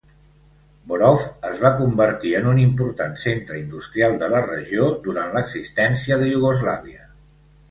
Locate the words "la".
4.37-4.41